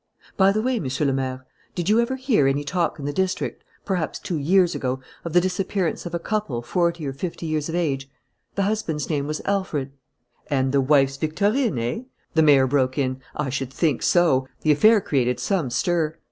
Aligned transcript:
"By 0.35 0.51
the 0.51 0.63
way, 0.63 0.79
Monsieur 0.79 1.05
le 1.05 1.13
Maire, 1.13 1.45
did 1.75 1.87
you 1.87 1.99
ever 1.99 2.15
hear 2.15 2.47
any 2.47 2.63
talk 2.63 2.97
in 2.97 3.05
the 3.05 3.13
district, 3.13 3.63
perhaps 3.85 4.17
two 4.17 4.39
years 4.39 4.73
ago, 4.73 4.99
of 5.23 5.33
the 5.33 5.39
disappearance 5.39 6.07
of 6.07 6.15
a 6.15 6.17
couple 6.17 6.63
forty 6.63 7.05
or 7.05 7.13
fifty 7.13 7.45
years 7.45 7.69
of 7.69 7.75
age? 7.75 8.09
The 8.55 8.63
husband's 8.63 9.11
name 9.11 9.27
was 9.27 9.43
Alfred" 9.45 9.91
"And 10.49 10.71
the 10.71 10.81
wife's 10.81 11.17
Victorine, 11.17 11.77
eh?" 11.77 12.03
the 12.33 12.41
mayor 12.41 12.65
broke 12.65 12.97
in. 12.97 13.21
"I 13.35 13.51
should 13.51 13.71
think 13.71 14.01
so! 14.01 14.47
The 14.61 14.71
affair 14.71 15.01
created 15.01 15.39
some 15.39 15.69
stir. 15.69 16.15